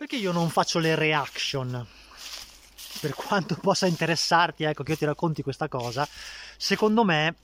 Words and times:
Perché 0.00 0.16
io 0.16 0.32
non 0.32 0.48
faccio 0.48 0.78
le 0.78 0.94
reaction? 0.94 1.86
Per 3.00 3.12
quanto 3.12 3.54
possa 3.56 3.84
interessarti, 3.84 4.64
ecco, 4.64 4.82
che 4.82 4.92
io 4.92 4.96
ti 4.96 5.04
racconti 5.04 5.42
questa 5.42 5.68
cosa, 5.68 6.08
secondo 6.56 7.04
me 7.04 7.34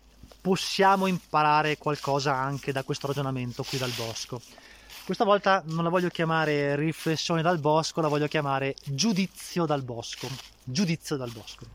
possiamo 0.40 1.06
imparare 1.06 1.76
qualcosa 1.76 2.34
anche 2.34 2.72
da 2.72 2.82
questo 2.82 3.08
ragionamento 3.08 3.62
qui 3.62 3.76
dal 3.76 3.90
bosco. 3.90 4.40
Questa 5.04 5.24
volta 5.24 5.62
non 5.66 5.84
la 5.84 5.90
voglio 5.90 6.08
chiamare 6.08 6.76
riflessione 6.76 7.42
dal 7.42 7.58
bosco, 7.58 8.00
la 8.00 8.08
voglio 8.08 8.26
chiamare 8.26 8.74
giudizio 8.84 9.66
dal 9.66 9.82
bosco. 9.82 10.26
Giudizio 10.64 11.16
dal 11.16 11.32
bosco. 11.32 11.66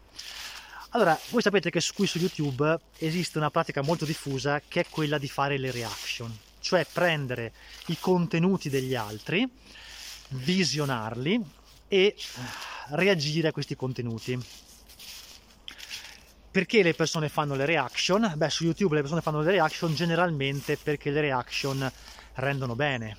Allora, 0.94 1.16
voi 1.30 1.44
sapete 1.44 1.70
che 1.70 1.84
qui 1.94 2.08
su 2.08 2.18
YouTube 2.18 2.80
esiste 2.98 3.38
una 3.38 3.52
pratica 3.52 3.84
molto 3.84 4.06
diffusa 4.06 4.60
che 4.68 4.80
è 4.80 4.86
quella 4.90 5.20
di 5.20 5.28
fare 5.28 5.60
le 5.60 5.70
reaction, 5.70 6.36
cioè 6.60 6.88
prendere 6.92 7.54
i 7.86 8.00
contenuti 8.00 8.68
degli 8.68 8.96
altri, 8.96 9.48
visionarli 10.32 11.44
e 11.88 12.16
reagire 12.90 13.50
a 13.50 13.52
questi 13.52 13.76
contenuti. 13.76 14.40
Perché 16.52 16.84
le 16.84 16.94
persone 16.94 17.30
fanno 17.30 17.56
le 17.56 17.66
reaction? 17.66 18.34
Beh, 18.36 18.50
su 18.50 18.66
YouTube 18.66 18.96
le 18.96 19.02
persone 19.02 19.22
fanno 19.22 19.42
le 19.42 19.52
reaction 19.52 19.94
generalmente 19.94 20.78
perché 20.78 21.10
le 21.10 21.22
reaction 21.22 21.90
rendono 22.36 22.76
bene. 22.76 23.16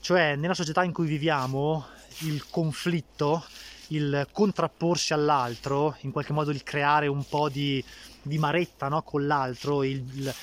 Cioè, 0.00 0.36
nella 0.36 0.54
società 0.54 0.84
in 0.84 0.92
cui 0.92 1.08
viviamo, 1.08 1.86
il 2.18 2.46
conflitto, 2.48 3.44
il 3.88 4.28
contrapporsi 4.30 5.12
all'altro, 5.12 5.96
in 6.02 6.12
qualche 6.12 6.32
modo 6.32 6.52
il 6.52 6.62
creare 6.62 7.08
un 7.08 7.26
po' 7.26 7.48
di, 7.48 7.82
di 8.22 8.38
maretta 8.38 8.86
no? 8.86 9.02
con 9.02 9.26
l'altro, 9.26 9.82
il, 9.82 10.04
il, 10.14 10.34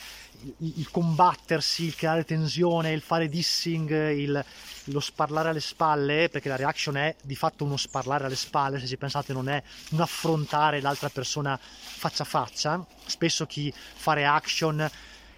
il, 0.58 0.90
combattersi, 0.90 1.86
il 1.86 1.96
creare 1.96 2.26
tensione, 2.26 2.92
il 2.92 3.02
fare 3.02 3.30
dissing, 3.30 4.12
il, 4.12 4.46
lo 4.86 5.00
sparlare 5.00 5.50
alle 5.50 5.60
spalle, 5.60 6.30
perché 6.30 6.50
la 6.50 6.56
reaction 6.56 6.98
è 6.98 7.16
di 7.22 7.36
fatto 7.36 7.64
uno 7.64 7.78
sparlare 7.78 8.26
alle 8.26 8.36
spalle, 8.36 8.80
se 8.80 8.88
ci 8.88 8.98
pensate 8.98 9.34
non 9.34 9.50
è 9.50 9.62
un 9.92 10.02
affrontare 10.02 10.82
l'altra 10.82 11.10
persona 11.10 11.60
faccia 11.60 12.24
a 12.24 12.26
faccia. 12.26 12.86
Spesso 13.06 13.46
chi 13.46 13.74
fa 13.74 14.14
reaction 14.14 14.90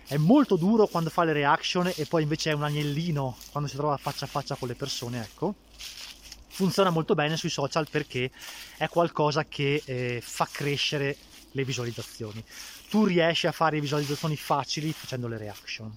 è 0.08 0.18
molto 0.18 0.56
duro 0.56 0.88
quando 0.88 1.10
fa 1.10 1.24
le 1.24 1.34
reaction 1.34 1.92
e 1.96 2.06
poi 2.06 2.24
invece 2.24 2.52
è 2.52 2.54
un 2.54 2.64
agnellino 2.64 3.38
quando 3.52 3.70
si 3.70 3.76
trova 3.76 3.98
faccia 3.98 4.26
a 4.26 4.28
faccia 4.28 4.56
con 4.56 4.68
le 4.68 4.76
persone, 4.76 5.22
ecco. 5.22 5.56
Funziona 6.48 6.90
molto 6.90 7.16
bene 7.16 7.36
sui 7.36 7.50
social 7.50 7.88
perché 7.90 8.32
è 8.78 8.88
qualcosa 8.88 9.44
che 9.44 9.82
eh, 9.84 10.22
fa 10.24 10.48
crescere 10.50 11.18
le 11.56 11.64
visualizzazioni. 11.64 12.44
Tu 12.90 13.06
riesci 13.06 13.48
a 13.48 13.52
fare 13.52 13.80
visualizzazioni 13.80 14.36
facili 14.36 14.92
facendo 14.92 15.28
le 15.28 15.38
reaction. 15.38 15.96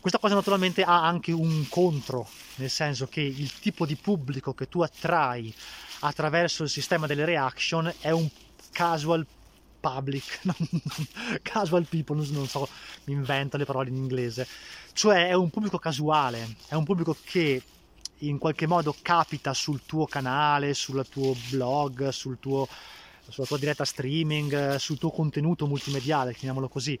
Questa 0.00 0.18
cosa 0.18 0.34
naturalmente 0.34 0.82
ha 0.82 1.04
anche 1.04 1.32
un 1.32 1.68
contro, 1.68 2.28
nel 2.56 2.70
senso 2.70 3.08
che 3.08 3.20
il 3.20 3.58
tipo 3.58 3.84
di 3.84 3.96
pubblico 3.96 4.54
che 4.54 4.68
tu 4.68 4.80
attrai 4.80 5.52
attraverso 6.00 6.62
il 6.62 6.68
sistema 6.68 7.06
delle 7.06 7.24
reaction 7.24 7.92
è 8.00 8.10
un 8.10 8.28
casual 8.70 9.26
public, 9.80 10.40
casual 11.42 11.86
people, 11.88 12.24
non 12.30 12.46
so, 12.46 12.68
mi 13.04 13.14
invento 13.14 13.56
le 13.56 13.64
parole 13.64 13.88
in 13.88 13.96
inglese, 13.96 14.46
cioè 14.92 15.28
è 15.28 15.32
un 15.32 15.50
pubblico 15.50 15.78
casuale, 15.78 16.56
è 16.68 16.74
un 16.74 16.84
pubblico 16.84 17.16
che 17.24 17.62
in 18.18 18.38
qualche 18.38 18.66
modo 18.66 18.94
capita 19.02 19.52
sul 19.52 19.82
tuo 19.84 20.06
canale, 20.06 20.74
sul 20.74 21.04
tuo 21.08 21.34
blog, 21.50 22.08
sul 22.08 22.38
tuo, 22.38 22.68
sulla 23.28 23.46
tua 23.46 23.58
diretta 23.58 23.84
streaming, 23.84 24.76
sul 24.76 24.98
tuo 24.98 25.10
contenuto 25.10 25.66
multimediale, 25.66 26.34
chiamiamolo 26.34 26.68
così, 26.68 26.98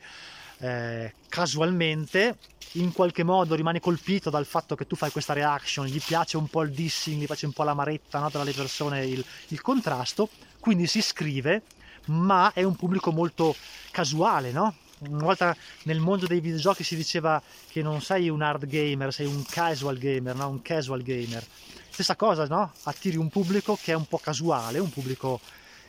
eh, 0.58 1.12
casualmente 1.28 2.38
in 2.72 2.92
qualche 2.92 3.22
modo 3.22 3.54
rimane 3.54 3.80
colpito 3.80 4.30
dal 4.30 4.46
fatto 4.46 4.74
che 4.74 4.86
tu 4.86 4.96
fai 4.96 5.10
questa 5.10 5.32
reaction, 5.32 5.86
gli 5.86 6.00
piace 6.04 6.36
un 6.36 6.48
po' 6.48 6.62
il 6.62 6.72
dissing, 6.72 7.20
gli 7.20 7.26
piace 7.26 7.46
un 7.46 7.52
po' 7.52 7.62
la 7.62 7.74
maretta 7.74 8.18
no, 8.18 8.30
tra 8.30 8.42
le 8.42 8.52
persone, 8.52 9.06
il, 9.06 9.24
il 9.48 9.60
contrasto, 9.60 10.28
quindi 10.58 10.86
si 10.86 10.98
iscrive 10.98 11.62
ma 12.06 12.52
è 12.52 12.62
un 12.62 12.76
pubblico 12.76 13.10
molto 13.10 13.54
casuale, 13.90 14.52
no? 14.52 14.74
Una 15.08 15.24
volta 15.24 15.56
nel 15.82 16.00
mondo 16.00 16.26
dei 16.26 16.40
videogiochi 16.40 16.82
si 16.82 16.96
diceva 16.96 17.42
che 17.68 17.82
non 17.82 18.00
sei 18.00 18.28
un 18.28 18.40
hard 18.40 18.66
gamer, 18.66 19.12
sei 19.12 19.26
un 19.26 19.44
casual 19.44 19.98
gamer, 19.98 20.34
no? 20.34 20.48
Un 20.48 20.62
casual 20.62 21.02
gamer. 21.02 21.44
Stessa 21.90 22.16
cosa, 22.16 22.46
no? 22.46 22.72
Attiri 22.84 23.16
un 23.16 23.28
pubblico 23.28 23.78
che 23.80 23.92
è 23.92 23.94
un 23.94 24.06
po' 24.06 24.18
casuale, 24.18 24.78
un 24.78 24.90
pubblico 24.90 25.40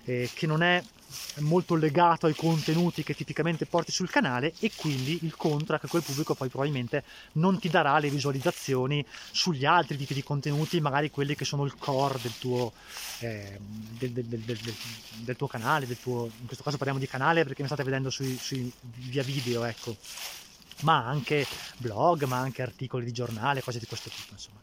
eh, 0.07 0.29
che 0.34 0.47
non 0.47 0.63
è 0.63 0.81
molto 1.40 1.75
legato 1.75 2.25
ai 2.25 2.35
contenuti 2.35 3.03
che 3.03 3.13
tipicamente 3.13 3.66
porti 3.66 3.91
sul 3.91 4.09
canale 4.09 4.53
e 4.59 4.72
quindi 4.75 5.19
il 5.22 5.35
contro 5.35 5.75
è 5.75 5.79
che 5.79 5.88
quel 5.88 6.03
pubblico 6.03 6.34
poi 6.34 6.50
probabilmente 6.50 7.03
non 7.34 7.59
ti 7.59 7.69
darà 7.69 7.97
le 8.00 8.09
visualizzazioni 8.09 9.06
sugli 9.31 9.66
altri 9.66 9.97
tipi 9.97 10.13
di 10.13 10.23
contenuti, 10.23 10.81
magari 10.81 11.09
quelli 11.09 11.35
che 11.35 11.46
sono 11.46 11.63
il 11.66 11.75
core 11.78 12.19
del 12.22 12.34
tuo, 12.40 12.73
eh, 13.19 13.57
del, 13.59 14.12
del, 14.12 14.25
del, 14.25 14.75
del 15.16 15.35
tuo 15.35 15.47
canale, 15.47 15.88
tuo, 16.00 16.25
in 16.25 16.46
questo 16.46 16.63
caso 16.63 16.78
parliamo 16.78 17.00
di 17.00 17.07
canale 17.07 17.44
perché 17.44 17.62
mi 17.62 17.67
state 17.67 17.84
vedendo 17.84 18.09
sui, 18.09 18.38
sui 18.38 18.72
via 18.81 19.23
video, 19.23 19.63
ecco, 19.63 19.96
ma 20.81 21.06
anche 21.06 21.46
blog, 21.78 22.23
ma 22.23 22.38
anche 22.38 22.62
articoli 22.62 23.06
di 23.06 23.12
giornale, 23.12 23.62
cose 23.62 23.79
di 23.79 23.85
questo 23.85 24.09
tipo, 24.09 24.34
insomma 24.34 24.59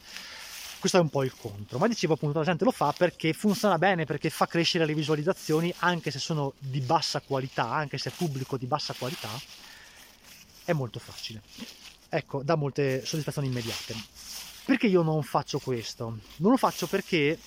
questo 0.85 1.01
è 1.01 1.03
un 1.03 1.09
po' 1.09 1.25
il 1.25 1.35
contro, 1.35 1.79
ma 1.79 1.89
dicevo 1.89 2.13
appunto 2.13 2.41
la 2.41 2.45
gente 2.45 2.63
lo 2.63 2.71
fa 2.71 2.93
perché 2.93 3.33
funziona 3.33 3.79
bene, 3.79 4.05
perché 4.05 4.29
fa 4.29 4.45
crescere 4.45 4.85
le 4.85 4.93
visualizzazioni 4.93 5.73
anche 5.79 6.11
se 6.11 6.19
sono 6.19 6.53
di 6.59 6.81
bassa 6.81 7.23
qualità, 7.23 7.71
anche 7.71 7.97
se 7.97 8.11
è 8.11 8.13
pubblico 8.15 8.59
di 8.59 8.67
bassa 8.67 8.93
qualità, 8.93 9.31
è 10.63 10.75
molto 10.75 10.99
facile. 10.99 11.41
Ecco, 12.11 12.43
dà 12.43 12.55
molte 12.57 13.03
soddisfazioni 13.07 13.49
immediate. 13.49 13.97
Perché 14.67 14.87
io 14.87 15.01
non 15.01 15.23
faccio 15.23 15.59
questo? 15.59 16.19
Non 16.37 16.51
lo 16.51 16.59
faccio 16.59 16.87
perché 16.87 17.39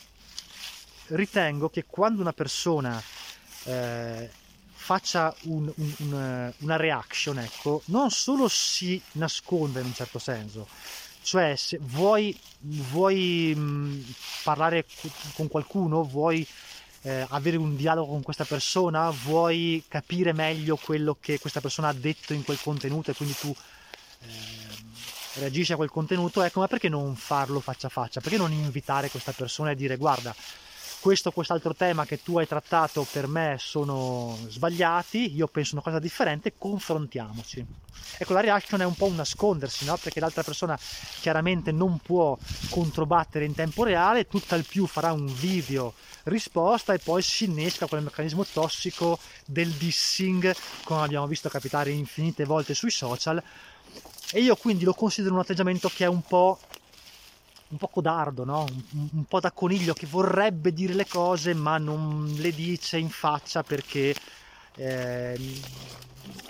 ritengo 1.10 1.70
che 1.70 1.86
quando 1.86 2.22
una 2.22 2.34
persona 2.34 3.00
eh, 3.66 4.32
faccia 4.74 5.32
un, 5.44 5.72
un, 5.76 5.94
un, 5.98 6.54
una 6.58 6.76
reaction, 6.76 7.38
ecco, 7.38 7.84
non 7.86 8.10
solo 8.10 8.48
si 8.48 9.00
nasconde 9.12 9.82
in 9.82 9.86
un 9.86 9.94
certo 9.94 10.18
senso, 10.18 10.68
cioè, 11.28 11.58
se 11.58 11.78
vuoi, 11.82 12.34
vuoi 12.62 13.54
mm, 13.54 14.00
parlare 14.44 14.86
con 15.34 15.50
qualcuno, 15.50 16.04
vuoi 16.04 16.48
eh, 17.02 17.26
avere 17.28 17.58
un 17.58 17.76
dialogo 17.76 18.14
con 18.14 18.22
questa 18.22 18.46
persona, 18.46 19.10
vuoi 19.10 19.84
capire 19.90 20.32
meglio 20.32 20.78
quello 20.78 21.18
che 21.20 21.38
questa 21.38 21.60
persona 21.60 21.90
ha 21.90 21.94
detto 21.94 22.32
in 22.34 22.46
quel 22.46 22.62
contenuto 22.62 23.12
e 23.12 23.14
quindi 23.14 23.36
tu 23.38 23.54
eh, 24.22 24.28
reagisci 25.40 25.74
a 25.74 25.76
quel 25.76 25.90
contenuto, 25.90 26.42
ecco, 26.44 26.62
ma 26.62 26.68
perché 26.68 26.88
non 26.88 27.18
farlo 27.18 27.60
faccia 27.60 27.88
a 27.88 27.90
faccia? 27.90 28.22
Perché 28.22 28.38
non 28.38 28.54
invitare 28.54 29.10
questa 29.10 29.34
persona 29.34 29.72
e 29.72 29.76
dire 29.76 29.98
guarda, 29.98 30.34
questo 31.08 31.30
o 31.30 31.32
quest'altro 31.32 31.74
tema 31.74 32.06
che 32.06 32.22
tu 32.22 32.38
hai 32.38 32.46
trattato 32.46 33.08
per 33.10 33.28
me 33.28 33.56
sono 33.60 34.38
sbagliati, 34.50 35.34
io 35.34 35.48
penso 35.48 35.76
una 35.76 35.82
cosa 35.82 36.00
differente, 36.00 36.56
confrontiamoci. 36.58 37.66
Ecco, 38.18 38.34
la 38.34 38.42
reaction 38.42 38.82
è 38.82 38.84
un 38.84 38.94
po' 38.94 39.06
un 39.06 39.16
nascondersi, 39.16 39.86
no? 39.86 39.96
Perché 39.96 40.20
l'altra 40.20 40.44
persona 40.44 40.78
chiaramente 41.22 41.72
non 41.72 42.00
può 42.00 42.38
controbattere 42.70 43.46
in 43.46 43.56
tempo 43.56 43.86
reale, 43.86 44.28
tutt'al 44.28 44.66
più 44.66 44.86
farà 44.86 45.14
un 45.14 45.34
video 45.34 45.94
risposta 46.24 46.92
e 46.92 47.00
poi 47.00 47.22
si 47.22 47.46
innesca 47.46 47.88
quel 47.88 48.04
meccanismo 48.04 48.44
tossico 48.44 49.18
del 49.46 49.70
dissing, 49.70 50.54
come 50.84 51.04
abbiamo 51.04 51.26
visto 51.26 51.48
capitare 51.48 51.90
infinite 51.92 52.44
volte 52.44 52.74
sui 52.74 52.92
social. 52.92 53.42
E 54.34 54.42
io 54.42 54.58
quindi 54.58 54.84
lo 54.84 54.94
considero 54.94 55.36
un 55.36 55.40
atteggiamento 55.40 55.88
che 55.88 56.04
è 56.04 56.10
un 56.10 56.22
po' 56.22 56.60
un 57.70 57.78
po' 57.78 57.88
codardo, 57.88 58.46
no? 58.46 58.66
un, 58.94 59.10
un, 59.14 59.24
po' 59.26 59.40
da 59.40 59.52
coniglio 59.52 59.94
che 59.94 60.06
vorrebbe 60.06 60.74
dire 60.74 60.94
le 60.94 61.08
cose 61.08 61.54
ma 61.54 61.78
non 61.78 62.34
le 62.38 62.52
dice 62.52 62.98
in 62.98 63.10
faccia 63.10 63.64
perché, 63.64 64.16
eh, 64.76 65.62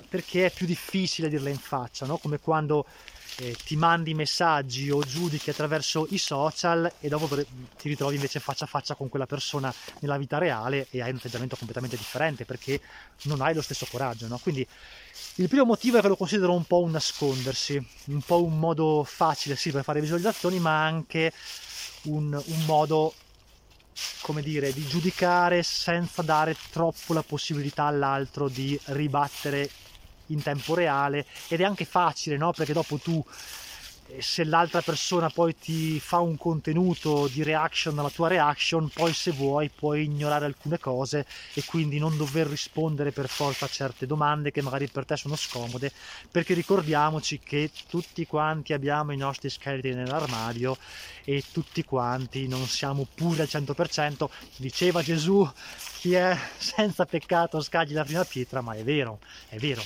perché 0.09 0.45
è 0.45 0.51
più 0.51 0.65
difficile 0.65 1.29
dirle 1.29 1.49
in 1.49 1.57
faccia, 1.57 2.05
no? 2.05 2.17
come 2.17 2.39
quando 2.39 2.85
eh, 3.39 3.55
ti 3.65 3.75
mandi 3.75 4.13
messaggi 4.13 4.89
o 4.89 5.01
giudichi 5.01 5.49
attraverso 5.49 6.07
i 6.09 6.17
social 6.17 6.91
e 6.99 7.07
dopo 7.07 7.27
ti 7.35 7.87
ritrovi 7.87 8.15
invece 8.15 8.39
faccia 8.39 8.65
a 8.65 8.67
faccia 8.67 8.95
con 8.95 9.09
quella 9.09 9.27
persona 9.27 9.73
nella 9.99 10.17
vita 10.17 10.37
reale 10.37 10.87
e 10.89 11.01
hai 11.01 11.11
un 11.11 11.17
atteggiamento 11.17 11.55
completamente 11.55 11.97
differente 11.97 12.45
perché 12.45 12.81
non 13.23 13.41
hai 13.41 13.53
lo 13.53 13.61
stesso 13.61 13.87
coraggio. 13.89 14.27
No? 14.27 14.39
Quindi 14.39 14.67
il 15.35 15.47
primo 15.47 15.65
motivo 15.65 15.97
è 15.97 16.01
che 16.01 16.07
lo 16.07 16.15
considero 16.15 16.53
un 16.53 16.65
po' 16.65 16.81
un 16.81 16.91
nascondersi, 16.91 17.83
un 18.05 18.21
po' 18.21 18.43
un 18.43 18.57
modo 18.57 19.03
facile 19.03 19.55
sì 19.55 19.71
per 19.71 19.83
fare 19.83 20.01
visualizzazioni, 20.01 20.59
ma 20.59 20.83
anche 20.83 21.31
un, 22.03 22.33
un 22.33 22.65
modo, 22.65 23.13
come 24.21 24.41
dire, 24.41 24.73
di 24.73 24.85
giudicare 24.87 25.61
senza 25.61 26.23
dare 26.23 26.55
troppo 26.71 27.13
la 27.13 27.23
possibilità 27.23 27.83
all'altro 27.83 28.47
di 28.47 28.79
ribattere 28.85 29.69
in 30.27 30.41
tempo 30.41 30.73
reale 30.75 31.25
ed 31.47 31.61
è 31.61 31.63
anche 31.63 31.85
facile, 31.85 32.37
no? 32.37 32.51
Perché 32.51 32.73
dopo 32.73 32.97
tu 32.97 33.23
se 34.19 34.45
l'altra 34.45 34.81
persona 34.81 35.29
poi 35.29 35.57
ti 35.57 35.99
fa 35.99 36.19
un 36.19 36.37
contenuto 36.37 37.27
di 37.27 37.43
reaction 37.43 37.97
alla 37.99 38.09
tua 38.09 38.29
reaction, 38.29 38.89
poi 38.89 39.13
se 39.13 39.31
vuoi 39.31 39.69
puoi 39.69 40.05
ignorare 40.05 40.45
alcune 40.45 40.79
cose 40.79 41.25
e 41.53 41.63
quindi 41.65 41.99
non 41.99 42.15
dover 42.15 42.47
rispondere 42.47 43.11
per 43.11 43.27
forza 43.27 43.65
a 43.65 43.69
certe 43.69 44.05
domande 44.05 44.51
che 44.51 44.61
magari 44.61 44.87
per 44.87 45.05
te 45.05 45.17
sono 45.17 45.35
scomode, 45.35 45.91
perché 46.31 46.53
ricordiamoci 46.53 47.39
che 47.39 47.69
tutti 47.89 48.25
quanti 48.25 48.73
abbiamo 48.73 49.11
i 49.11 49.17
nostri 49.17 49.49
scheletri 49.49 49.93
nell'armadio 49.93 50.77
e 51.23 51.43
tutti 51.51 51.83
quanti 51.83 52.47
non 52.47 52.65
siamo 52.65 53.05
puri 53.13 53.41
al 53.41 53.47
100%, 53.49 54.29
diceva 54.55 55.01
Gesù, 55.01 55.47
chi 55.99 56.13
è 56.13 56.37
senza 56.57 57.05
peccato 57.05 57.59
scagli 57.61 57.93
la 57.93 58.05
prima 58.05 58.23
pietra, 58.23 58.61
ma 58.61 58.73
è 58.73 58.83
vero, 58.83 59.19
è 59.49 59.57
vero. 59.57 59.83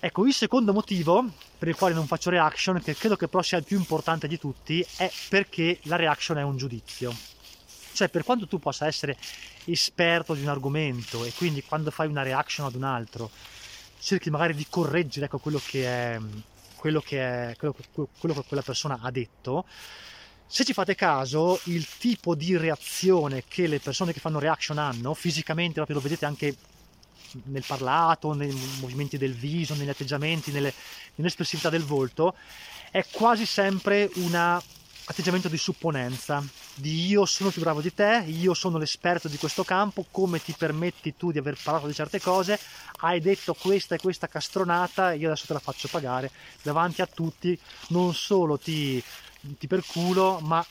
Ecco, 0.00 0.26
il 0.26 0.32
secondo 0.32 0.72
motivo 0.72 1.28
per 1.58 1.66
il 1.66 1.74
quale 1.74 1.92
non 1.92 2.06
faccio 2.06 2.30
reaction, 2.30 2.80
che 2.80 2.94
credo 2.94 3.16
che 3.16 3.26
però 3.26 3.42
sia 3.42 3.58
il 3.58 3.64
più 3.64 3.76
importante 3.76 4.28
di 4.28 4.38
tutti, 4.38 4.84
è 4.96 5.10
perché 5.28 5.80
la 5.84 5.96
reaction 5.96 6.38
è 6.38 6.42
un 6.42 6.56
giudizio. 6.56 7.12
Cioè, 7.92 8.08
per 8.08 8.22
quanto 8.22 8.46
tu 8.46 8.60
possa 8.60 8.86
essere 8.86 9.16
esperto 9.64 10.34
di 10.34 10.42
un 10.42 10.48
argomento 10.48 11.24
e 11.24 11.32
quindi 11.32 11.64
quando 11.64 11.90
fai 11.90 12.06
una 12.06 12.22
reaction 12.22 12.64
ad 12.64 12.76
un 12.76 12.84
altro, 12.84 13.28
cerchi 13.98 14.30
magari 14.30 14.54
di 14.54 14.66
correggere 14.70 15.26
ecco, 15.26 15.38
quello, 15.38 15.60
che 15.64 15.84
è, 15.84 16.18
quello, 16.76 17.00
che 17.00 17.50
è, 17.50 17.56
quello, 17.56 17.74
quello 18.18 18.34
che 18.34 18.44
quella 18.46 18.62
persona 18.62 19.00
ha 19.02 19.10
detto, 19.10 19.64
se 20.46 20.64
ci 20.64 20.72
fate 20.72 20.94
caso, 20.94 21.58
il 21.64 21.84
tipo 21.98 22.36
di 22.36 22.56
reazione 22.56 23.42
che 23.48 23.66
le 23.66 23.80
persone 23.80 24.12
che 24.12 24.20
fanno 24.20 24.38
reaction 24.38 24.78
hanno, 24.78 25.12
fisicamente 25.12 25.74
proprio 25.74 25.96
lo 25.96 26.02
vedete 26.02 26.24
anche 26.24 26.56
nel 27.44 27.64
parlato, 27.66 28.32
nei 28.32 28.52
movimenti 28.80 29.18
del 29.18 29.34
viso, 29.34 29.74
negli 29.74 29.88
atteggiamenti, 29.88 30.50
nelle, 30.50 30.72
nell'espressività 31.16 31.70
del 31.70 31.84
volto, 31.84 32.34
è 32.90 33.04
quasi 33.10 33.46
sempre 33.46 34.10
un 34.14 34.60
atteggiamento 35.10 35.48
di 35.48 35.56
supponenza, 35.56 36.44
di 36.74 37.06
io 37.06 37.24
sono 37.24 37.50
più 37.50 37.62
bravo 37.62 37.80
di 37.80 37.94
te, 37.94 38.24
io 38.26 38.52
sono 38.52 38.76
l'esperto 38.76 39.26
di 39.26 39.38
questo 39.38 39.64
campo, 39.64 40.04
come 40.10 40.42
ti 40.42 40.54
permetti 40.56 41.16
tu 41.16 41.32
di 41.32 41.38
aver 41.38 41.56
parlato 41.62 41.86
di 41.86 41.94
certe 41.94 42.20
cose, 42.20 42.58
hai 42.98 43.20
detto 43.20 43.54
questa 43.54 43.94
e 43.94 43.98
questa 43.98 44.28
castronata, 44.28 45.12
io 45.12 45.28
adesso 45.28 45.46
te 45.46 45.54
la 45.54 45.60
faccio 45.60 45.88
pagare 45.88 46.30
davanti 46.62 47.00
a 47.00 47.06
tutti, 47.06 47.58
non 47.88 48.14
solo 48.14 48.58
ti, 48.58 49.02
ti 49.40 49.66
perculo, 49.66 50.40
ma 50.40 50.64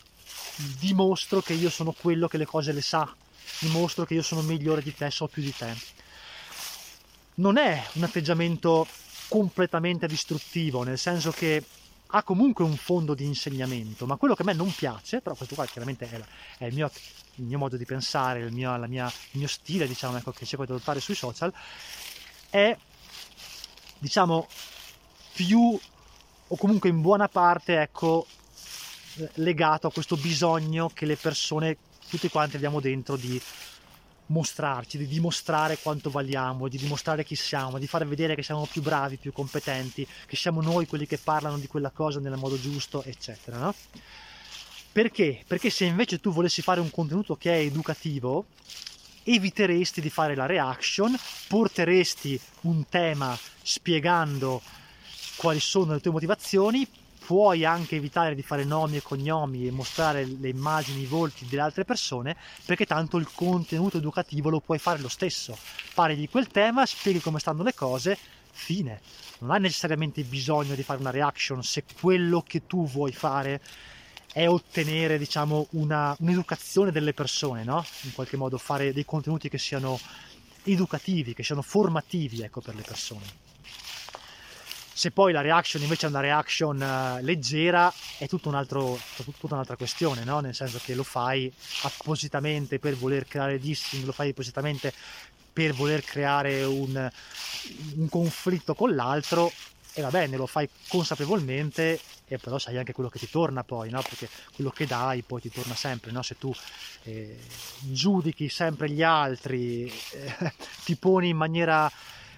dimostro 0.80 1.42
che 1.42 1.54
io 1.54 1.71
sono 1.71 1.92
quello 1.92 2.27
che 2.27 2.38
le 2.38 2.45
cose 2.45 2.71
le 2.74 2.81
sa, 2.81 3.12
dimostro 3.59 4.06
che 4.06 4.13
io 4.13 4.24
sono 4.24 4.42
migliore 4.42 4.83
di 4.83 4.94
te, 4.94 5.09
so 5.09 5.25
più 5.25 5.42
di 5.42 5.56
te 5.56 5.96
non 7.38 7.57
è 7.57 7.84
un 7.94 8.04
atteggiamento 8.04 8.88
completamente 9.28 10.07
distruttivo, 10.07 10.84
nel 10.84 10.98
senso 10.98 11.31
che 11.31 11.63
ha 12.12 12.24
comunque 12.24 12.63
un 12.63 12.78
fondo 12.78 13.13
di 13.13 13.25
insegnamento, 13.25 14.06
ma 14.06 14.16
quello 14.16 14.34
che 14.34 14.44
a 14.44 14.45
me 14.45 14.54
non 14.54 14.74
piace, 14.74 15.22
però 15.22 15.36
questo 15.36 15.56
qua 15.56 15.66
chiaramente 15.66 16.10
è, 16.10 16.22
è 16.60 16.66
il, 16.66 16.74
mio, 16.74 16.89
il, 17.36 17.44
mio, 17.44 17.57
modo 17.57 17.75
di 17.75 17.86
pensare, 17.86 18.39
il 18.39 18.54
mio, 18.54 18.78
mia, 18.88 19.07
il 19.31 19.39
mio 19.39 19.48
stile, 19.48 19.88
diciamo, 19.88 20.18
ecco, 20.18 20.31
che 20.31 20.45
cerco 20.45 20.66
di 20.66 20.72
adottare 20.72 21.01
sui 21.01 21.16
social, 21.16 21.54
è, 22.50 22.75
diciamo, 24.00 24.48
più 25.33 25.78
o 26.50 26.56
comunque 26.56 26.90
in 26.90 27.01
buona 27.01 27.28
parte, 27.28 27.81
ecco, 27.81 28.25
legato 29.36 29.88
a 29.88 29.92
questo 29.92 30.16
bisogno 30.16 30.90
che 30.94 31.06
le 31.06 31.18
persone, 31.18 31.78
tutti 32.10 32.30
quanti 32.30 32.56
abbiamo 32.56 32.80
dentro 32.80 33.18
di 33.18 33.40
mostrarci, 34.27 34.97
di 34.97 35.07
dimostrare 35.07 35.77
quanto 35.77 36.09
valiamo, 36.09 36.68
di 36.68 36.77
dimostrare 36.77 37.24
chi 37.24 37.35
siamo, 37.35 37.77
di 37.77 37.88
far 37.88 38.07
vedere 38.07 38.35
che 38.35 38.44
siamo 38.44 38.65
più 38.65 38.81
bravi, 38.81 39.18
più 39.18 39.31
competenti, 39.31 40.07
che 40.25 40.35
siamo 40.35 40.62
noi 40.62 40.88
quelli 40.88 41.06
che 41.06 41.18
parlano 41.18 41.57
di 41.57 41.68
quella 41.68 41.91
cosa 41.91 42.19
nel 42.19 42.38
modo 42.38 42.59
giusto, 42.59 43.03
eccetera. 43.03 43.57
No? 43.57 43.75
Perché? 44.91 45.44
Perché 45.45 45.69
se 45.69 45.85
invece 45.85 46.19
tu 46.19 46.31
volessi 46.31 46.62
fare 46.62 46.79
un 46.79 46.89
contenuto 46.89 47.35
che 47.35 47.53
è 47.53 47.59
educativo, 47.59 48.45
eviteresti 49.24 50.01
di 50.01 50.09
fare 50.09 50.35
la 50.35 50.45
reaction, 50.45 51.15
porteresti 51.47 52.39
un 52.62 52.88
tema 52.88 53.38
spiegando 53.62 54.62
quali 55.35 55.59
sono 55.59 55.94
le 55.94 56.00
tue 56.00 56.12
motivazioni, 56.12 56.88
puoi 57.27 57.65
anche 57.65 57.97
evitare 57.97 58.35
di 58.35 58.41
fare 58.41 58.63
nomi 58.63 58.95
e 58.95 59.01
cognomi 59.01 59.68
e 59.68 59.71
mostrare 59.71 60.25
le 60.25 60.47
immagini, 60.47 61.01
i 61.01 61.06
volti 61.06 61.45
delle 61.45 61.62
altre 61.62 61.83
persone, 61.83 62.38
perché 62.63 62.85
tanto 62.85 63.18
il 63.18 63.27
contenuto 63.29 63.97
educativo 63.97 64.50
lo 64.50 64.62
puoi 64.62 64.79
fare 64.79 65.01
lo 65.01 65.09
stesso. 65.09 65.57
Parli 65.94 66.15
di 66.15 66.29
quel 66.29 66.47
tema, 66.47 66.85
spieghi 66.85 67.19
come 67.19 67.39
stanno 67.39 67.63
le 67.63 67.74
cose, 67.74 68.18
fine. 68.50 69.01
Non 69.39 69.51
hai 69.51 69.59
necessariamente 69.59 70.24
bisogno 70.24 70.74
di 70.74 70.83
fare 70.83 71.01
una 71.01 71.09
reaction 71.09 71.62
se 71.63 71.83
quello 72.00 72.41
che 72.47 72.65
tu 72.65 72.88
vuoi 72.88 73.12
fare 73.12 73.59
è 74.31 74.47
ottenere, 74.47 75.18
diciamo, 75.18 75.68
una, 75.71 76.15
un'educazione 76.19 76.94
delle 76.94 77.12
persone, 77.12 77.65
no? 77.65 77.83
In 78.03 78.13
qualche 78.13 78.38
modo 78.38 78.57
fare 78.57 78.94
dei 78.94 79.03
contenuti 79.03 79.50
che 79.50 79.57
siano 79.57 80.00
educativi, 80.63 81.33
che 81.33 81.44
siano 81.44 81.62
formativi, 81.62 82.41
ecco, 82.41 82.62
per 82.62 82.73
le 82.73 82.83
persone. 82.83 83.46
Se 84.97 85.11
poi 85.11 85.31
la 85.31 85.41
reaction 85.41 85.83
invece 85.83 86.07
è 86.07 86.09
una 86.09 86.21
reaction 86.21 86.81
uh, 86.81 87.23
leggera, 87.23 87.94
è 88.17 88.27
tutto 88.27 88.49
un 88.49 88.55
altro, 88.55 88.99
tutta 89.15 89.53
un'altra 89.53 89.75
questione, 89.75 90.23
no? 90.23 90.39
nel 90.39 90.55
senso 90.55 90.79
che 90.83 90.95
lo 90.95 91.03
fai 91.03 91.53
appositamente 91.83 92.79
per 92.79 92.95
voler 92.95 93.27
creare 93.27 93.59
dissing, 93.59 94.05
lo 94.05 94.11
fai 94.11 94.29
appositamente 94.29 94.91
per 95.53 95.75
voler 95.75 96.03
creare 96.03 96.63
un, 96.63 97.11
un 97.97 98.09
conflitto 98.09 98.73
con 98.73 98.95
l'altro 98.95 99.51
e 99.94 100.01
va 100.01 100.09
bene, 100.09 100.35
lo 100.35 100.47
fai 100.47 100.67
consapevolmente 100.88 101.99
e 102.25 102.39
però 102.39 102.57
sai 102.57 102.79
anche 102.79 102.91
quello 102.91 103.09
che 103.09 103.19
ti 103.19 103.29
torna 103.29 103.63
poi, 103.63 103.91
no? 103.91 104.01
perché 104.01 104.27
quello 104.55 104.71
che 104.71 104.88
dai 104.88 105.21
poi 105.21 105.41
ti 105.41 105.51
torna 105.51 105.75
sempre, 105.75 106.09
no? 106.09 106.23
se 106.23 106.39
tu 106.39 106.51
eh, 107.03 107.38
giudichi 107.81 108.49
sempre 108.49 108.89
gli 108.89 109.03
altri, 109.03 109.85
eh, 110.13 110.53
ti 110.83 110.95
poni 110.95 111.29
in 111.29 111.38
maniera 111.38 111.88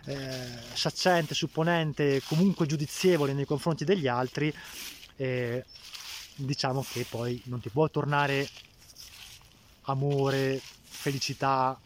eh, 0.06 0.48
saccente, 0.74 1.34
supponente, 1.34 2.22
comunque 2.26 2.66
giudizievole 2.66 3.34
nei 3.34 3.46
confronti 3.46 3.86
degli 3.86 4.08
altri, 4.08 4.54
eh, 5.16 5.64
diciamo 6.36 6.86
che 6.90 7.06
poi 7.10 7.42
non 7.46 7.60
ti 7.60 7.70
può 7.70 7.90
tornare 7.90 8.48
amore, 9.84 10.62
felicità, 10.84 11.80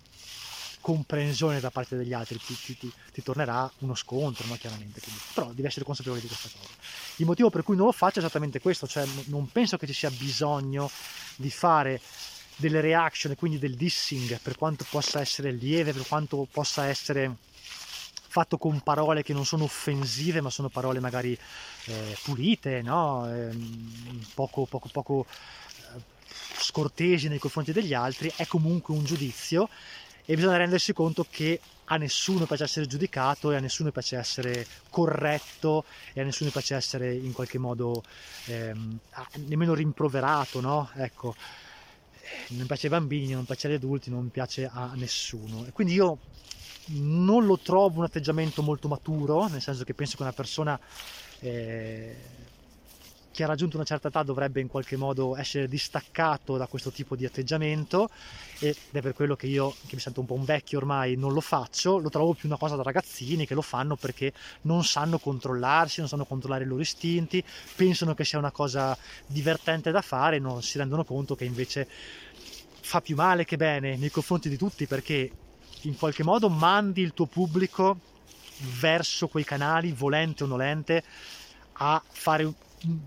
comprensione 0.83 1.62
da 1.62 1.71
parte 1.71 1.95
degli 1.95 2.12
altri, 2.12 2.38
ti, 2.38 2.56
ti, 2.56 2.77
ti, 2.77 2.92
ti 3.13 3.24
tornerà 3.24 3.71
uno 3.80 3.95
scontro, 3.95 4.45
no? 4.48 4.56
chiaramente. 4.56 5.00
Quindi, 5.00 5.21
però 5.33 5.48
devi 5.48 5.66
essere 5.66 5.86
consapevole 5.86 6.19
di 6.19 6.27
questa 6.27 6.50
cosa. 6.51 6.74
Il 7.18 7.25
motivo 7.25 7.50
per 7.50 7.63
cui 7.63 7.77
non 7.77 7.86
lo 7.86 7.92
faccio 7.94 8.19
è 8.19 8.21
esattamente 8.21 8.59
questo, 8.59 8.86
cioè 8.86 9.06
non 9.25 9.50
penso 9.50 9.77
che 9.77 9.88
ci 9.88 9.94
sia 9.94 10.12
bisogno 10.12 10.92
di 11.38 11.50
fare 11.50 12.01
delle 12.56 12.81
reaction 12.81 13.33
quindi 13.36 13.57
del 13.57 13.75
dissing 13.75 14.39
per 14.39 14.57
quanto 14.57 14.86
possa 14.89 15.21
essere 15.21 15.51
lieve, 15.51 15.94
per 15.94 16.06
quanto 16.06 16.48
possa 16.51 16.86
essere 16.86 17.38
fatto 18.33 18.57
con 18.57 18.80
parole 18.80 19.21
che 19.21 19.31
non 19.31 19.45
sono 19.45 19.65
offensive, 19.65 20.41
ma 20.41 20.50
sono 20.50 20.68
parole 20.68 21.00
magari 21.00 21.38
eh, 21.85 22.18
pulite, 22.24 22.81
no? 22.81 23.31
eh, 23.31 23.56
poco, 24.33 24.65
poco, 24.65 24.89
poco 24.91 25.25
eh, 25.27 26.01
scortesi 26.57 27.27
nei 27.27 27.37
confronti 27.37 27.71
degli 27.71 27.94
altri, 27.94 28.33
è 28.35 28.47
comunque 28.47 28.95
un 28.95 29.04
giudizio 29.04 29.69
e 30.25 30.33
bisogna 30.33 30.57
rendersi 30.57 30.94
conto 30.94 31.28
che 31.30 31.59
a 31.85 31.97
nessuno 31.97 32.47
piace 32.47 32.63
essere 32.63 32.87
giudicato 32.87 33.52
e 33.52 33.56
a 33.57 33.59
nessuno 33.59 33.92
piace 33.92 34.18
essere 34.18 34.66
corretto 34.90 35.85
e 36.13 36.21
a 36.21 36.23
nessuno 36.23 36.49
piace 36.49 36.73
essere 36.73 37.13
in 37.13 37.33
qualche 37.33 37.59
modo 37.59 38.02
ehm, 38.47 38.97
nemmeno 39.45 39.75
rimproverato, 39.75 40.59
no? 40.59 40.90
Ecco, 40.95 41.35
non 42.47 42.66
piace 42.66 42.87
ai 42.87 42.94
bambini, 42.94 43.33
non 43.33 43.45
piace 43.45 43.68
agli 43.68 43.75
adulti, 43.75 44.09
non 44.09 44.31
piace 44.31 44.68
a 44.71 44.94
nessuno. 44.95 45.66
E 45.68 45.71
quindi 45.71 45.94
io 45.94 46.18
non 46.87 47.45
lo 47.45 47.57
trovo 47.57 47.99
un 47.99 48.06
atteggiamento 48.06 48.61
molto 48.61 48.87
maturo, 48.87 49.47
nel 49.47 49.61
senso 49.61 49.83
che 49.83 49.94
penso 49.94 50.18
che 50.18 50.23
una 50.23 50.33
persona 50.33 50.80
eh, 51.40 52.16
che 53.33 53.44
ha 53.44 53.47
raggiunto 53.47 53.78
una 53.78 53.85
certa 53.85 54.09
età 54.09 54.21
dovrebbe 54.21 54.61
in 54.61 54.68
qualche 54.68 54.95
modo 54.95 55.35
essere 55.35 55.68
distaccato 55.68 56.56
da 56.56 56.68
questo 56.68 56.92
tipo 56.92 57.16
di 57.16 57.25
atteggiamento 57.25 58.09
ed 58.59 58.75
è 58.92 59.02
per 59.02 59.13
quello 59.13 59.35
che 59.35 59.47
io, 59.47 59.73
che 59.87 59.95
mi 59.95 59.99
sento 59.99 60.19
un 60.19 60.28
po' 60.28 60.35
un 60.35 60.45
vecchio 60.45 60.78
ormai, 60.78 61.16
non 61.16 61.33
lo 61.33 61.42
faccio, 61.42 61.97
lo 61.97 62.09
trovo 62.09 62.35
più 62.35 62.47
una 62.47 62.59
cosa 62.59 62.75
da 62.75 62.83
ragazzini 62.83 63.47
che 63.47 63.56
lo 63.56 63.63
fanno 63.63 63.95
perché 63.95 64.31
non 64.61 64.83
sanno 64.83 65.18
controllarsi, 65.18 65.99
non 65.99 66.07
sanno 66.07 66.25
controllare 66.25 66.63
i 66.63 66.68
loro 66.68 66.81
istinti, 66.81 67.44
pensano 67.75 68.13
che 68.13 68.23
sia 68.23 68.37
una 68.37 68.52
cosa 68.52 68.95
divertente 69.25 69.90
da 69.90 70.02
fare, 70.02 70.37
non 70.37 70.61
si 70.61 70.78
rendono 70.78 71.04
conto 71.04 71.35
che 71.35 71.45
invece 71.45 71.87
fa 72.85 73.02
più 73.02 73.16
male 73.16 73.45
che 73.45 73.57
bene 73.57 73.97
nei 73.97 74.11
confronti 74.11 74.47
di 74.47 74.57
tutti 74.57 74.85
perché 74.85 75.31
in 75.83 75.97
qualche 75.97 76.23
modo 76.23 76.49
mandi 76.49 77.02
il 77.02 77.13
tuo 77.13 77.25
pubblico 77.25 77.99
verso 78.80 79.28
quei 79.28 79.44
canali, 79.44 79.92
volente 79.92 80.44
o 80.44 80.47
nolente, 80.47 81.04
a 81.73 82.02
fare 82.06 82.52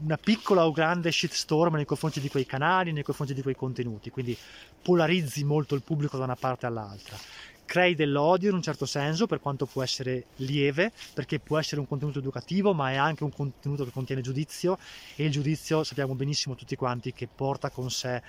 una 0.02 0.16
piccola 0.16 0.66
o 0.66 0.72
grande 0.72 1.12
shitstorm 1.12 1.74
nei 1.74 1.84
confronti 1.84 2.20
di 2.20 2.28
quei 2.28 2.46
canali, 2.46 2.92
nei 2.92 3.02
confronti 3.02 3.34
di 3.34 3.42
quei 3.42 3.54
contenuti, 3.54 4.10
quindi 4.10 4.36
polarizzi 4.82 5.44
molto 5.44 5.74
il 5.74 5.82
pubblico 5.82 6.16
da 6.16 6.24
una 6.24 6.36
parte 6.36 6.66
all'altra, 6.66 7.16
crei 7.64 7.94
dell'odio 7.94 8.48
in 8.48 8.54
un 8.54 8.62
certo 8.62 8.86
senso, 8.86 9.26
per 9.26 9.40
quanto 9.40 9.66
può 9.66 9.82
essere 9.82 10.26
lieve, 10.36 10.92
perché 11.12 11.38
può 11.38 11.58
essere 11.58 11.80
un 11.80 11.86
contenuto 11.86 12.18
educativo, 12.18 12.72
ma 12.72 12.90
è 12.90 12.96
anche 12.96 13.24
un 13.24 13.32
contenuto 13.32 13.84
che 13.84 13.90
contiene 13.90 14.22
giudizio 14.22 14.78
e 15.14 15.24
il 15.24 15.30
giudizio 15.30 15.84
sappiamo 15.84 16.14
benissimo 16.14 16.54
tutti 16.54 16.76
quanti 16.76 17.12
che 17.12 17.28
porta 17.32 17.70
con 17.70 17.90
sé 17.90 18.22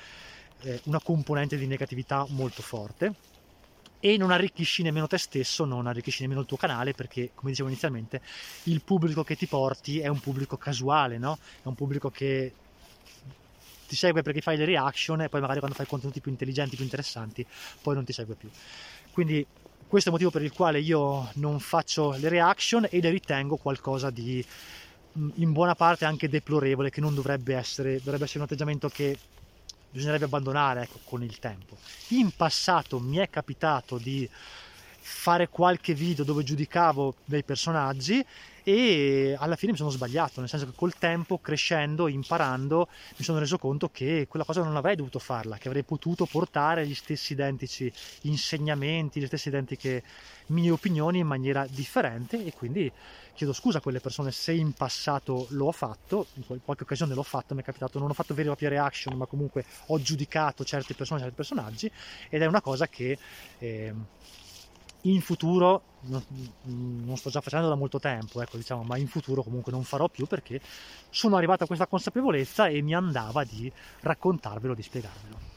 eh, 0.62 0.82
una 0.86 1.00
componente 1.02 1.58
di 1.58 1.68
negatività 1.68 2.26
molto 2.30 2.62
forte 2.62 3.36
e 4.00 4.18
non 4.18 4.32
arricchisci 4.32 4.84
nemmeno 4.84 5.08
te 5.08 5.18
stesso, 5.18 5.66
non 5.66 5.88
arricchisci 5.88 6.22
nemmeno 6.22 6.42
il 6.42 6.48
tuo 6.48 6.58
canale 6.58 6.94
perché, 6.94 7.32
come 7.34 7.52
dicevo 7.52 7.70
inizialmente, 7.70 8.22
il 8.64 8.82
pubblico 8.82 9.24
che 9.24 9.36
ti 9.36 9.48
porti 9.48 10.00
è 10.00 10.08
un 10.08 10.20
pubblico 10.20 10.58
casuale, 10.58 11.18
no? 11.18 11.38
È 11.64 11.68
un 11.68 11.76
pubblico 11.76 12.10
che 12.10 12.54
ti 13.88 13.96
segue 13.96 14.22
perché 14.22 14.42
fai 14.42 14.58
le 14.58 14.66
reaction 14.66 15.22
e 15.22 15.30
poi 15.30 15.42
magari 15.42 15.60
quando 15.60 15.78
fai 15.78 15.88
contenuti 15.88 16.20
più 16.20 16.32
intelligenti, 16.32 16.76
più 16.76 16.84
interessanti, 16.84 17.46
poi 17.82 17.96
non 17.96 18.04
ti 18.04 18.14
segue 18.14 18.36
più. 18.36 18.50
Quindi 19.12 19.46
questo 19.88 20.10
è 20.10 20.12
il 20.12 20.20
motivo 20.20 20.32
per 20.32 20.44
il 20.44 20.52
quale 20.52 20.80
io 20.80 21.30
non 21.36 21.60
faccio 21.60 22.12
le 22.18 22.28
reaction 22.28 22.88
e 22.90 23.00
le 23.00 23.10
ritengo 23.10 23.56
qualcosa 23.56 24.10
di 24.10 24.46
in 25.36 25.52
buona 25.52 25.74
parte 25.74 26.06
anche 26.06 26.30
deplorevole, 26.30 26.92
che 26.92 27.02
non 27.02 27.16
dovrebbe 27.16 27.56
essere, 27.56 27.98
dovrebbe 27.98 28.26
essere 28.26 28.40
un 28.40 28.46
atteggiamento 28.46 28.88
che 28.90 29.18
bisognerebbe 29.90 30.26
abbandonare 30.26 30.84
ecco, 30.84 31.00
con 31.04 31.24
il 31.24 31.40
tempo. 31.40 31.78
In 32.10 32.32
passato 32.36 33.00
mi 33.00 33.18
è 33.18 33.30
capitato 33.30 33.98
di 33.98 34.30
fare 35.10 35.48
qualche 35.48 35.94
video 35.94 36.26
dove 36.26 36.44
giudicavo 36.44 37.16
dei 37.24 37.44
personaggi 37.44 38.24
e 38.62 39.34
alla 39.40 39.56
fine 39.56 39.72
mi 39.72 39.78
sono 39.78 39.90
sbagliato, 39.90 40.42
nel 40.42 40.50
senso 40.50 40.66
che 40.66 40.74
col 40.76 40.94
tempo, 40.98 41.40
crescendo, 41.40 42.10
imparando, 42.10 42.90
mi 43.16 43.24
sono 43.24 43.40
reso 43.40 43.58
conto 43.58 43.90
che 43.90 44.28
quella 44.28 44.44
cosa 44.44 44.62
non 44.62 44.76
avrei 44.76 44.98
dovuto 44.98 45.20
farla, 45.20 45.58
che 45.58 45.70
avrei 45.70 45.84
potuto 45.84 46.26
portare 46.26 46.86
gli 46.86 46.94
stessi 46.94 47.32
identici 47.32 47.90
insegnamenti, 48.24 49.22
le 49.22 49.28
stesse 49.28 49.48
identiche 49.48 50.04
mie 50.48 50.70
opinioni 50.72 51.20
in 51.20 51.28
maniera 51.28 51.66
differente 51.70 52.44
e 52.44 52.52
quindi 52.52 52.92
chiedo 53.34 53.54
scusa 53.54 53.78
a 53.78 53.82
quelle 53.82 54.02
persone 54.02 54.32
se 54.32 54.52
in 54.52 54.74
passato 54.74 55.48
l'ho 55.52 55.72
fatto, 55.72 56.28
in 56.34 56.44
qualche 56.66 56.84
occasione 56.84 57.14
l'ho 57.14 57.24
fatto, 57.24 57.56
mi 57.56 57.62
è 57.62 57.64
capitato, 57.64 58.00
non 58.00 58.10
ho 58.10 58.14
fatto 58.14 58.34
vere 58.34 58.48
e 58.48 58.52
proprie 58.52 58.70
reaction, 58.70 59.16
ma 59.16 59.28
comunque 59.28 59.64
ho 59.86 60.02
giudicato 60.02 60.66
certe 60.66 60.94
persone, 60.94 61.22
certi 61.22 61.36
personaggi 61.36 61.90
ed 62.28 62.42
è 62.42 62.46
una 62.46 62.62
cosa 62.62 62.90
che... 62.90 63.18
Eh, 63.60 63.94
in 65.02 65.22
futuro 65.22 65.82
non, 66.02 66.24
non, 66.64 67.18
sto 67.18 67.30
già 67.30 67.42
facendo 67.42 67.68
da 67.68 67.76
molto 67.76 68.00
tempo, 68.00 68.42
ecco, 68.42 68.58
diciamo, 68.58 68.84
ma 68.84 68.98
in 68.98 69.08
futuro 69.08 69.44
comunque 69.44 69.72
non 69.72 69.84
farò 69.84 70.08
più 70.08 70.26
perché 70.26 70.62
sono 71.10 71.36
arrivato 71.36 71.64
a 71.64 71.68
questa 71.68 71.88
consapevolezza 71.88 72.68
e 72.68 72.82
mi 72.82 72.94
andava 72.94 73.44
di 73.44 73.72
raccontarvelo, 74.02 74.74
di 74.74 74.82
spiegarvelo. 74.82 75.57